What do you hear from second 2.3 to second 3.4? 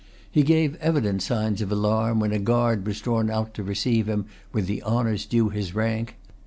a guard was drawn